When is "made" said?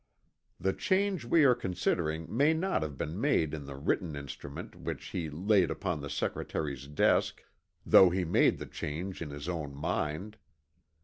3.21-3.53, 8.25-8.57